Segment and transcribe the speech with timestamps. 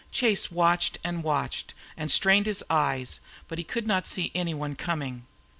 [0.11, 4.73] Chase watched and watched and strained his eyes, but he could not see any one
[4.73, 5.27] coming.